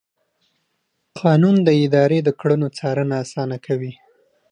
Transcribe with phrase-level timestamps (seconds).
[1.19, 3.93] قانون د ادارې د کړنو څارنه اسانه کوي.